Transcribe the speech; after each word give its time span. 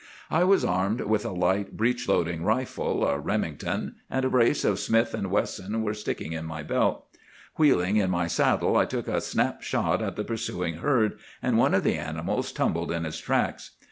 "I 0.31 0.43
was 0.43 0.65
armed 0.65 1.01
with 1.01 1.23
a 1.27 1.31
light 1.31 1.77
breech 1.77 2.09
loading 2.09 2.41
rifle,—a 2.43 3.19
Remington,—and 3.19 4.25
a 4.25 4.29
brace 4.31 4.65
of 4.65 4.79
Smith 4.79 5.11
& 5.11 5.29
Wessons 5.29 5.75
were 5.83 5.93
sticking 5.93 6.31
in 6.33 6.43
my 6.43 6.63
belt. 6.63 7.05
Wheeling 7.57 7.97
in 7.97 8.09
my 8.09 8.25
saddle 8.25 8.77
I 8.77 8.85
took 8.85 9.07
a 9.07 9.21
snap 9.21 9.61
shot 9.61 10.01
at 10.01 10.15
the 10.15 10.23
pursuing 10.23 10.77
herd, 10.77 11.19
and 11.43 11.55
one 11.59 11.75
of 11.75 11.83
the 11.83 11.99
animals 11.99 12.51
tumbled 12.51 12.91
in 12.91 13.03
his 13.03 13.19
tracks. 13.19 13.75